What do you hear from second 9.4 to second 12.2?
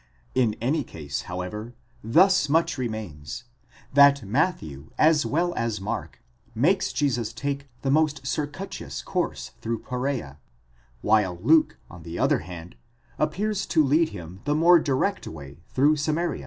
through Perza, while Luke, on the